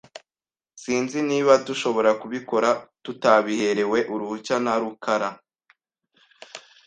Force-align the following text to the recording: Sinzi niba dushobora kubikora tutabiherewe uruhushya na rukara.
Sinzi 0.81 1.19
niba 1.29 1.53
dushobora 1.67 2.11
kubikora 2.21 2.69
tutabiherewe 3.03 3.99
uruhushya 4.13 4.55
na 4.65 4.73
rukara. 4.81 5.29